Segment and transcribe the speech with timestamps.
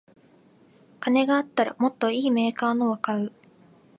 [0.99, 3.31] 金があったらもっといいメーカーのを買う